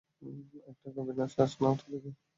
একটা 0.71 0.87
গভীর 0.95 1.17
শ্বাস 1.33 1.51
নাও 1.61 1.73
তো 1.79 1.85
দেখি। 1.93 2.11